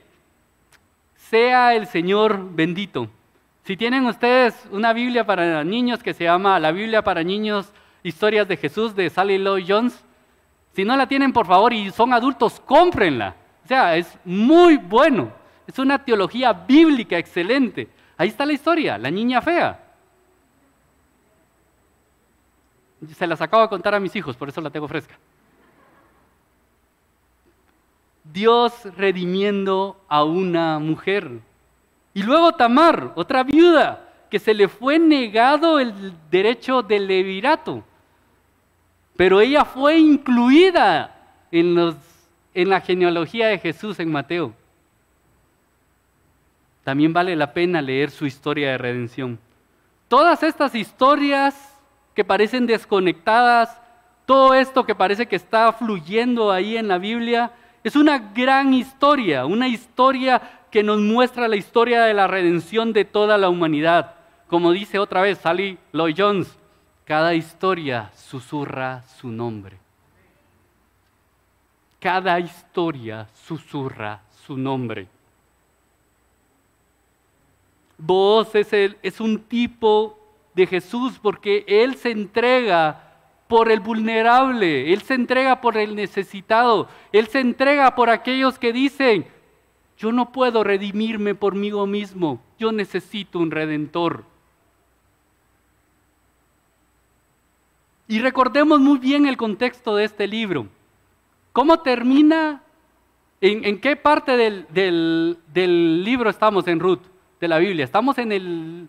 [1.14, 3.08] sea el Señor bendito.
[3.64, 8.46] Si tienen ustedes una Biblia para niños que se llama La Biblia para Niños, Historias
[8.46, 10.04] de Jesús de Sally Lloyd Jones,
[10.74, 13.34] si no la tienen por favor y son adultos, cómprenla.
[13.64, 15.32] O sea, es muy bueno.
[15.66, 17.88] Es una teología bíblica excelente.
[18.16, 19.84] Ahí está la historia, la niña fea.
[23.14, 25.16] Se las acabo de contar a mis hijos, por eso la tengo fresca.
[28.24, 31.40] Dios redimiendo a una mujer.
[32.14, 37.84] Y luego Tamar, otra viuda, que se le fue negado el derecho del levirato.
[39.18, 41.12] Pero ella fue incluida
[41.50, 41.74] en,
[42.54, 44.54] la genealogía de Jesús en Mateo.
[46.84, 49.40] También vale la pena leer su historia de redención.
[50.06, 51.76] Todas estas historias
[52.14, 53.80] que parecen desconectadas,
[54.24, 57.50] todo esto que parece que está fluyendo ahí en la Biblia,
[57.82, 63.04] es una gran historia, una historia que nos muestra la historia de la redención de
[63.04, 64.14] toda la humanidad.
[64.46, 66.56] Como dice otra vez Sally Lloyd Jones,
[67.08, 69.78] cada historia susurra su nombre.
[71.98, 75.08] Cada historia susurra su nombre.
[77.96, 78.68] Vos es,
[79.02, 80.18] es un tipo
[80.52, 83.14] de Jesús porque Él se entrega
[83.48, 88.70] por el vulnerable, Él se entrega por el necesitado, Él se entrega por aquellos que
[88.74, 89.26] dicen,
[89.96, 94.24] yo no puedo redimirme por mí mismo, yo necesito un redentor.
[98.08, 100.66] Y recordemos muy bien el contexto de este libro.
[101.52, 102.62] ¿Cómo termina?
[103.40, 105.36] ¿En, qué parte del,
[106.04, 107.02] libro estamos en Ruth,
[107.40, 107.84] de la Biblia?
[107.84, 108.88] Estamos en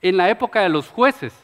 [0.00, 1.34] en la época de los jueces.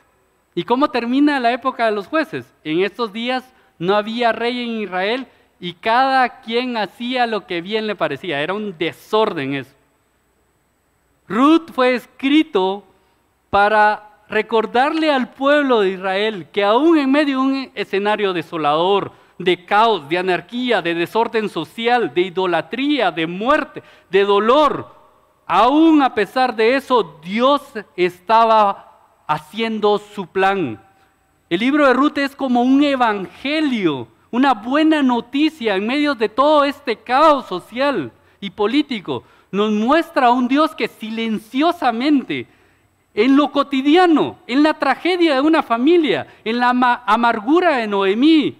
[0.55, 2.47] ¿Y cómo termina la época de los jueces?
[2.63, 3.45] En estos días
[3.79, 5.27] no había rey en Israel
[5.59, 8.41] y cada quien hacía lo que bien le parecía.
[8.41, 9.75] Era un desorden eso.
[11.27, 12.85] Ruth fue escrito
[13.51, 19.65] para recordarle al pueblo de Israel que aún en medio de un escenario desolador, de
[19.65, 24.95] caos, de anarquía, de desorden social, de idolatría, de muerte, de dolor,
[25.47, 27.61] Aún a pesar de eso, Dios
[27.97, 30.81] estaba haciendo su plan.
[31.51, 36.65] El libro de Ruth es como un evangelio, una buena noticia en medio de todo
[36.65, 39.25] este caos social y político.
[39.51, 42.47] Nos muestra a un Dios que silenciosamente,
[43.15, 46.71] en lo cotidiano, en la tragedia de una familia, en la
[47.07, 48.57] amargura de Noemí,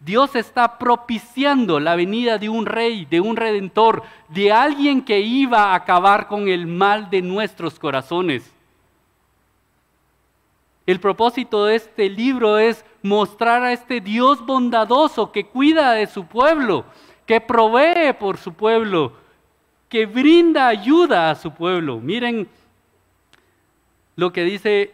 [0.00, 5.64] Dios está propiciando la venida de un rey, de un redentor, de alguien que iba
[5.64, 8.50] a acabar con el mal de nuestros corazones.
[10.86, 16.24] El propósito de este libro es mostrar a este Dios bondadoso que cuida de su
[16.24, 16.86] pueblo,
[17.26, 19.12] que provee por su pueblo,
[19.90, 22.00] que brinda ayuda a su pueblo.
[22.00, 22.48] Miren
[24.20, 24.92] lo que dice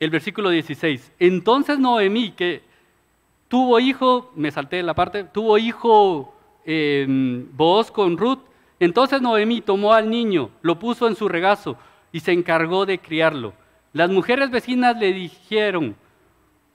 [0.00, 1.14] el versículo 16.
[1.18, 2.60] Entonces Noemí, que
[3.48, 6.34] tuvo hijo, me salté la parte, tuvo hijo
[6.66, 7.46] eh,
[7.94, 8.40] con Ruth.
[8.78, 11.78] Entonces Noemí tomó al niño, lo puso en su regazo
[12.12, 13.54] y se encargó de criarlo.
[13.94, 15.96] Las mujeres vecinas le dijeron,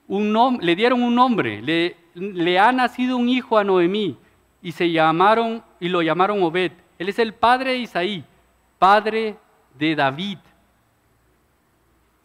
[0.08, 4.16] un le dieron un nombre, le, le ha nacido un hijo a Noemí
[4.60, 6.72] y se llamaron y lo llamaron Obed.
[6.98, 8.24] Él es el padre de Isaí,
[8.80, 9.36] padre
[9.78, 10.38] de David.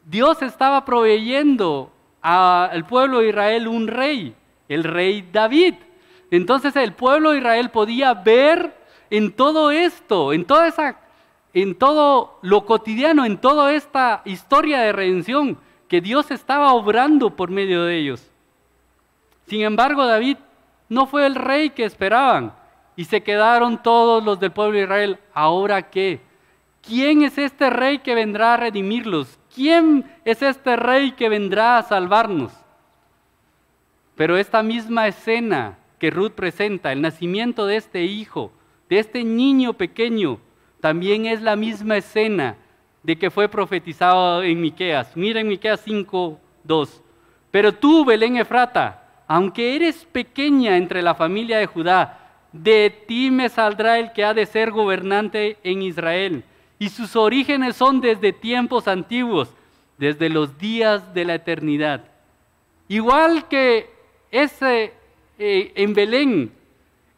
[0.07, 1.91] Dios estaba proveyendo
[2.21, 4.33] al pueblo de Israel un rey,
[4.69, 5.75] el rey David.
[6.31, 8.73] Entonces el pueblo de Israel podía ver
[9.09, 10.97] en todo esto, en toda esa,
[11.53, 15.57] en todo lo cotidiano, en toda esta historia de redención,
[15.89, 18.31] que Dios estaba obrando por medio de ellos.
[19.47, 20.37] Sin embargo, David
[20.87, 22.53] no fue el rey que esperaban
[22.95, 25.19] y se quedaron todos los del pueblo de Israel.
[25.33, 26.21] ¿Ahora qué?
[26.81, 29.37] ¿Quién es este rey que vendrá a redimirlos?
[29.57, 32.53] ¿Quién es este rey que vendrá a salvarnos?
[34.15, 38.51] Pero esta misma escena que Ruth presenta, el nacimiento de este hijo,
[38.87, 40.37] de este niño pequeño,
[40.79, 42.55] también es la misma escena
[43.01, 45.17] de que fue profetizado en Miqueas.
[45.17, 47.01] Miren Miqueas 5:2.
[47.49, 53.49] Pero tú, Belén Efrata, aunque eres pequeña entre la familia de Judá, de ti me
[53.49, 56.43] saldrá el que ha de ser gobernante en Israel
[56.79, 59.49] y sus orígenes son desde tiempos antiguos,
[59.97, 62.03] desde los días de la eternidad.
[62.87, 63.89] Igual que
[64.31, 64.93] ese
[65.39, 66.51] eh, en Belén,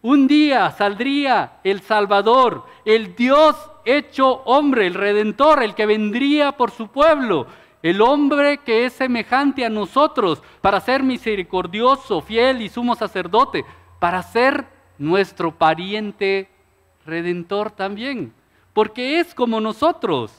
[0.01, 3.55] un día saldría el Salvador, el Dios
[3.85, 7.47] hecho hombre, el Redentor, el que vendría por su pueblo,
[7.81, 13.65] el hombre que es semejante a nosotros para ser misericordioso, fiel y sumo sacerdote,
[13.99, 14.65] para ser
[14.97, 16.49] nuestro pariente
[17.05, 18.33] redentor también,
[18.73, 20.33] porque es como nosotros,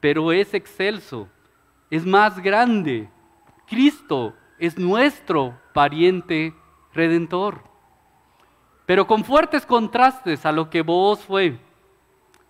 [0.00, 1.28] pero es excelso,
[1.90, 3.08] es más grande.
[3.66, 6.54] Cristo es nuestro pariente
[6.92, 7.62] redentor.
[8.86, 11.58] Pero con fuertes contrastes a lo que vos fue.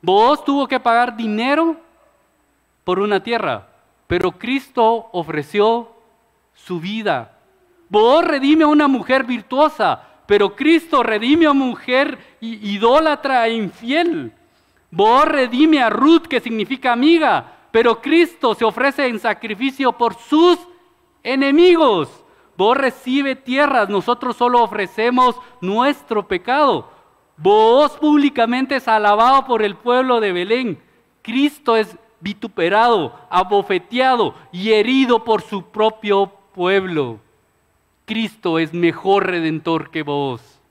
[0.01, 1.77] Vos tuvo que pagar dinero
[2.85, 3.69] por una tierra,
[4.07, 5.93] pero Cristo ofreció
[6.55, 7.39] su vida.
[7.89, 14.33] Vos redime a una mujer virtuosa, pero Cristo redime a una mujer idólatra e infiel.
[14.93, 20.59] Vos redime a Ruth, que significa amiga, pero Cristo se ofrece en sacrificio por sus
[21.23, 22.11] enemigos.
[22.59, 26.91] Vos recibe tierras, nosotros solo ofrecemos nuestro pecado.
[27.39, 30.83] Vos públicamente es alabado por el pueblo de Belén.
[31.23, 37.19] Cristo es vituperado, abofeteado y herido por su propio pueblo.
[38.05, 40.62] Cristo es mejor redentor que vos.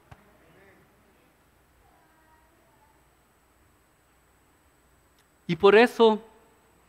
[5.51, 6.21] Y por eso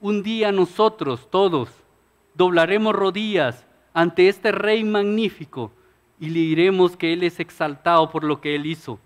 [0.01, 1.69] un día nosotros todos
[2.33, 5.73] doblaremos rodillas ante este Rey magnífico
[6.21, 9.01] y le diremos que Él es exaltado por lo que Él hizo.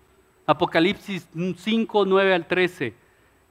[0.45, 2.93] Apocalipsis 5, 9 al 13.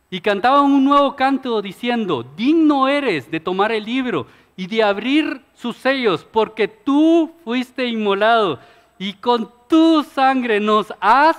[0.09, 5.43] Y cantaban un nuevo canto diciendo, digno eres de tomar el libro y de abrir
[5.55, 8.61] sus sellos, porque tú fuiste inmolado
[8.97, 11.37] y con tu sangre nos has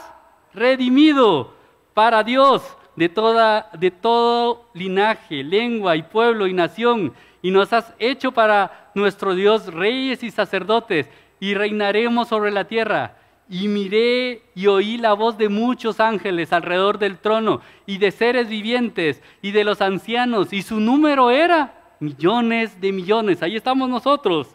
[0.53, 1.53] redimido
[1.93, 7.93] para Dios de, toda, de todo linaje, lengua y pueblo y nación, y nos has
[7.99, 11.07] hecho para nuestro Dios reyes y sacerdotes,
[11.39, 13.13] y reinaremos sobre la tierra.
[13.49, 18.49] Y miré y oí la voz de muchos ángeles alrededor del trono y de seres
[18.49, 23.43] vivientes y de los ancianos, y su número era millones de millones.
[23.43, 24.49] Ahí estamos nosotros,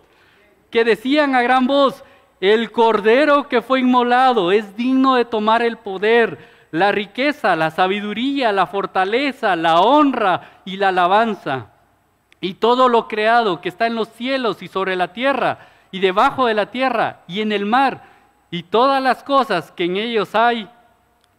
[0.70, 2.02] que decían a gran voz,
[2.40, 6.38] el cordero que fue inmolado es digno de tomar el poder,
[6.72, 11.66] la riqueza, la sabiduría, la fortaleza, la honra y la alabanza.
[12.40, 15.58] Y todo lo creado que está en los cielos y sobre la tierra
[15.90, 18.04] y debajo de la tierra y en el mar
[18.50, 20.68] y todas las cosas que en ellos hay,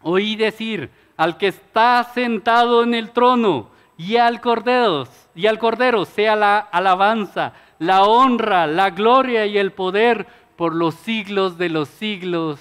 [0.04, 6.06] oí decir al que está sentado en el trono y al cordero, y al cordero
[6.06, 11.90] sea la alabanza, la honra, la gloria y el poder por los siglos de los
[11.90, 12.60] siglos.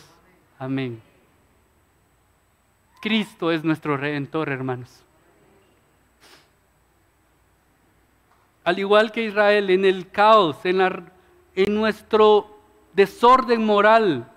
[0.58, 1.11] Amén.
[3.02, 5.02] Cristo es nuestro redentor, hermanos.
[8.62, 12.60] Al igual que Israel, en el caos, en, nuestro
[12.92, 14.30] desorden moral,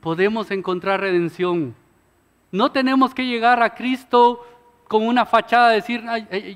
[0.00, 1.74] podemos encontrar redención.
[2.52, 4.46] No tenemos que llegar a Cristo
[4.86, 6.04] con una fachada, decir,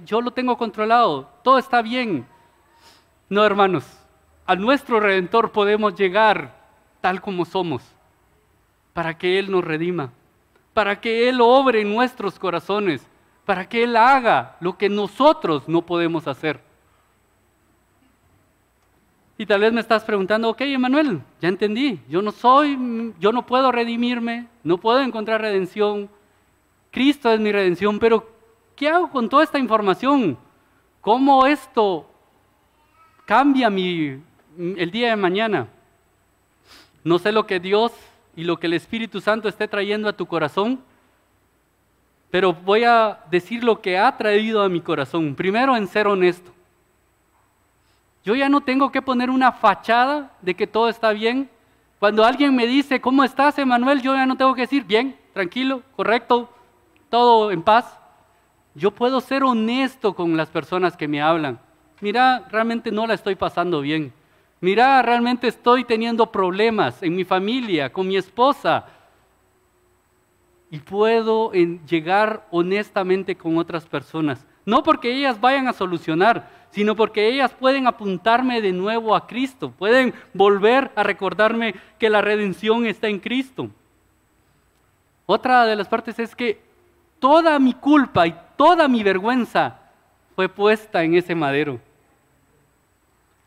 [0.05, 2.25] yo lo tengo controlado, todo está bien.
[3.29, 3.85] No, hermanos,
[4.47, 6.55] a nuestro Redentor podemos llegar
[7.01, 7.83] tal como somos,
[8.93, 10.13] para que Él nos redima,
[10.75, 13.07] para que Él obre en nuestros corazones,
[13.45, 16.61] para que Él haga lo que nosotros no podemos hacer.
[19.37, 23.47] Y tal vez me estás preguntando, ok, Emanuel, ya entendí, yo no soy, yo no
[23.47, 26.11] puedo redimirme, no puedo encontrar redención,
[26.91, 28.29] Cristo es mi redención, pero
[28.77, 30.37] ¿qué hago con toda esta información?
[31.01, 32.07] ¿Cómo esto
[33.25, 34.21] cambia mi,
[34.59, 35.69] el día de mañana?
[37.03, 37.93] No sé lo que Dios
[38.41, 40.81] y lo que el Espíritu Santo esté trayendo a tu corazón,
[42.31, 45.35] pero voy a decir lo que ha traído a mi corazón.
[45.35, 46.51] Primero en ser honesto.
[48.25, 51.51] Yo ya no tengo que poner una fachada de que todo está bien.
[51.99, 54.01] Cuando alguien me dice, ¿cómo estás, Emanuel?
[54.01, 56.51] Yo ya no tengo que decir, bien, tranquilo, correcto,
[57.11, 57.99] todo en paz.
[58.75, 61.61] Yo puedo ser honesto con las personas que me hablan.
[62.01, 64.15] Mira, realmente no la estoy pasando bien.
[64.61, 68.87] Mira, realmente estoy teniendo problemas en mi familia, con mi esposa.
[70.71, 74.47] Y puedo llegar honestamente con otras personas.
[74.67, 79.73] No porque ellas vayan a solucionar, sino porque ellas pueden apuntarme de nuevo a Cristo,
[79.73, 83.71] pueden volver a recordarme que la redención está en Cristo.
[85.27, 86.61] Otra de las partes es que
[87.19, 89.79] toda mi culpa y toda mi vergüenza
[90.37, 91.81] fue puesta en ese madero.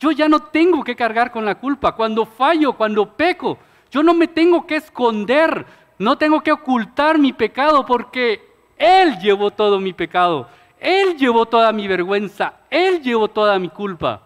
[0.04, 1.96] Yo ya no tengo que cargar con la culpa.
[1.96, 3.58] Cuando fallo, cuando peco,
[3.90, 5.66] yo no me tengo que esconder,
[5.98, 8.46] no tengo que ocultar mi pecado porque
[8.78, 14.24] Él llevó todo mi pecado, Él llevó toda mi vergüenza, Él llevó toda mi culpa.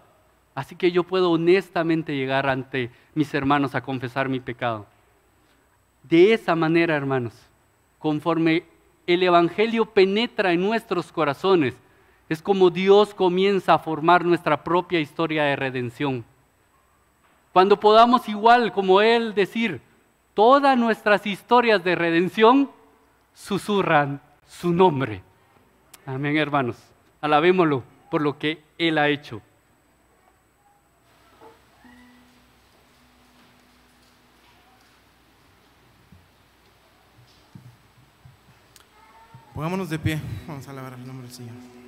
[0.55, 4.87] Así que yo puedo honestamente llegar ante mis hermanos a confesar mi pecado.
[6.01, 7.35] De esa manera, hermanos,
[7.99, 8.63] conforme
[9.05, 11.75] el Evangelio penetra en nuestros corazones,
[12.29, 16.25] es como Dios comienza a formar nuestra propia historia de redención.
[17.53, 19.81] Cuando podamos igual como Él decir,
[20.33, 22.69] todas nuestras historias de redención
[23.33, 25.23] susurran su nombre.
[26.05, 26.77] Amén, hermanos.
[27.21, 29.41] Alabémoslo por lo que Él ha hecho.
[39.57, 40.21] Pongámonos de pie.
[40.47, 41.86] Vamos a alabar el nombre del Señor.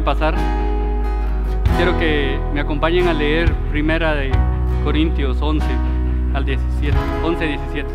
[0.00, 0.34] Pueden pasar.
[1.76, 4.30] Quiero que me acompañen a leer Primera de
[4.84, 5.66] Corintios 11
[6.34, 7.88] al 17, 11 17.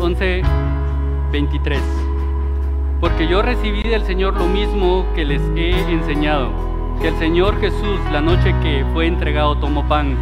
[0.00, 0.42] Once
[1.32, 1.80] 23.
[3.00, 6.50] Porque yo recibí del Señor lo mismo que les he enseñado,
[7.00, 10.16] que el Señor Jesús la noche que fue entregado tomó pan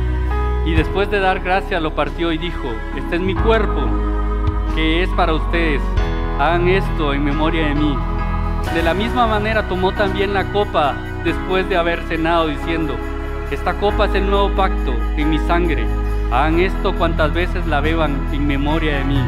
[0.67, 3.87] y después de dar gracias lo partió y dijo, este es mi cuerpo,
[4.75, 5.81] que es para ustedes,
[6.41, 7.97] hagan esto en memoria de mí.
[8.75, 12.97] De la misma manera tomó también la copa después de haber cenado diciendo,
[13.53, 15.87] esta copa es el nuevo pacto en mi sangre,
[16.33, 19.21] hagan esto cuantas veces la beban en memoria de mí.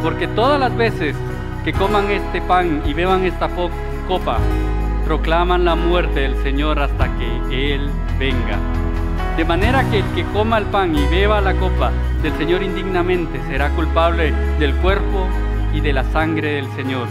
[0.00, 1.16] Porque todas las veces
[1.64, 4.38] que coman este pan y beban esta copa,
[5.06, 8.58] proclaman la muerte del Señor hasta que Él venga.
[9.36, 11.90] De manera que el que coma el pan y beba la copa
[12.22, 15.26] del Señor indignamente será culpable del cuerpo
[15.72, 17.08] y de la sangre del Señor.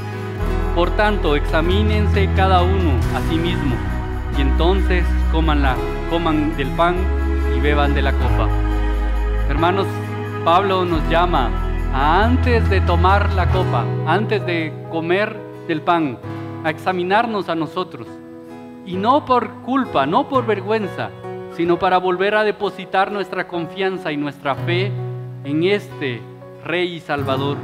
[0.76, 3.76] Por tanto, examínense cada uno a sí mismo
[4.38, 5.64] y entonces coman,
[6.12, 6.96] coman del pan
[7.58, 8.48] y beban de la copa.
[9.50, 9.88] Hermanos,
[10.46, 11.50] Pablo nos llama
[11.94, 15.36] a antes de tomar la copa, antes de comer
[15.68, 16.20] del pan,
[16.64, 18.08] a examinarnos a nosotros.
[18.86, 21.10] Y no por culpa, no por vergüenza,
[21.54, 24.92] sino para volver a depositar nuestra confianza y nuestra fe
[25.44, 26.22] en este
[26.66, 27.58] Rey y Salvador.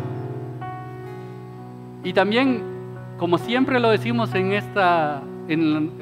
[2.04, 2.64] Y también,
[3.18, 5.22] como siempre lo decimos en esta,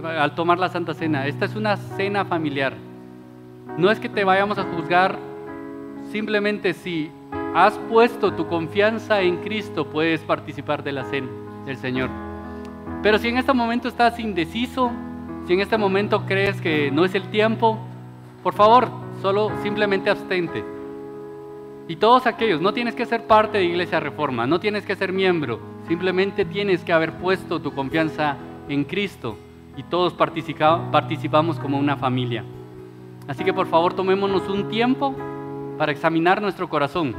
[0.04, 2.74] al tomar la Santa Cena, esta es una cena familiar.
[3.78, 5.18] No es que te vayamos a juzgar
[6.12, 7.12] simplemente si
[7.56, 11.28] has puesto tu confianza en Cristo, puedes participar de la cena
[11.66, 12.10] del Señor.
[13.02, 14.92] Pero si en este momento estás indeciso,
[15.46, 17.78] si en este momento crees que no es el tiempo,
[18.44, 18.90] por favor,
[19.22, 20.64] solo simplemente abstente.
[21.88, 25.14] Y todos aquellos, no tienes que ser parte de Iglesia Reforma, no tienes que ser
[25.14, 28.38] miembro, simplemente tienes que haber puesto tu confianza
[28.70, 29.38] en Cristo
[29.78, 32.44] y todos participa- participamos como una familia.
[33.28, 35.16] Así que por favor tomémonos un tiempo
[35.78, 37.16] para examinar nuestro corazón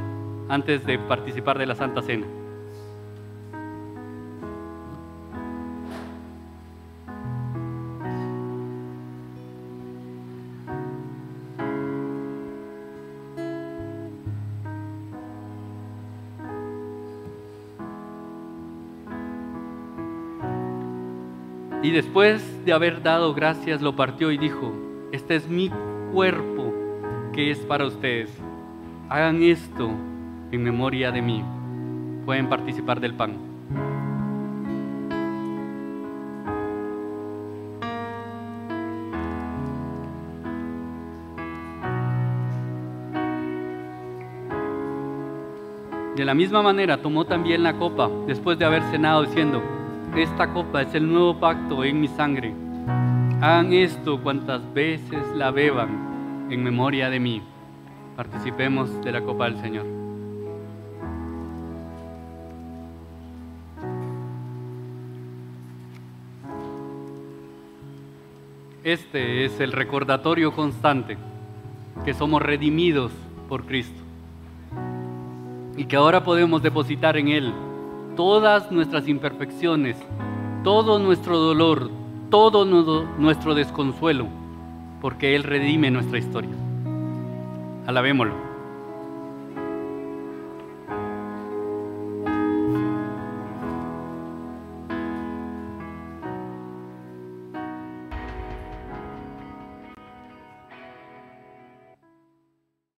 [0.49, 2.25] antes de participar de la Santa Cena.
[21.87, 24.73] Y después de haber dado gracias, lo partió y dijo,
[25.13, 25.71] este es mi
[26.11, 26.73] cuerpo
[27.31, 28.29] que es para ustedes.
[29.07, 29.89] Hagan esto
[30.51, 31.41] en memoria de mí.
[32.25, 33.37] Pueden participar del pan.
[46.17, 49.76] De la misma manera tomó también la copa después de haber cenado diciendo,
[50.19, 52.53] esta copa es el nuevo pacto en mi sangre.
[53.39, 57.41] Hagan esto cuantas veces la beban en memoria de mí.
[58.15, 59.85] Participemos de la copa del Señor.
[68.83, 71.17] Este es el recordatorio constante
[72.05, 73.11] que somos redimidos
[73.49, 74.01] por Cristo
[75.75, 77.53] y que ahora podemos depositar en Él
[78.17, 79.95] todas nuestras imperfecciones,
[80.63, 81.89] todo nuestro dolor,
[82.29, 84.27] todo nuestro desconsuelo,
[84.99, 86.49] porque Él redime nuestra historia.
[87.85, 88.46] Alabémoslo.